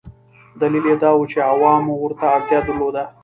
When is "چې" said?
1.31-1.37